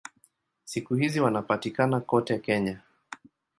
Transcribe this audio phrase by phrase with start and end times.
[0.63, 2.81] Siku hizi wanapatikana kote Kenya.